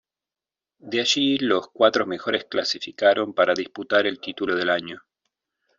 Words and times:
De 0.79 0.99
allí 0.99 1.37
los 1.37 1.69
cuatro 1.69 2.07
mejores 2.07 2.45
clasificaron 2.45 3.35
para 3.35 3.53
disputar 3.53 4.07
el 4.07 4.19
título 4.19 4.55
del 4.55 4.71
año. 4.71 5.03